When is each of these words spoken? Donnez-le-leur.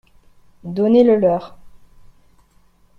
Donnez-le-leur. 0.63 1.59